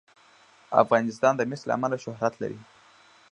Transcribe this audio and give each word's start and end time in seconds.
افغانستان 0.83 1.33
د 1.37 1.41
مس 1.49 1.61
له 1.67 1.73
امله 1.77 1.97
شهرت 2.05 2.33
لري. 2.41 2.59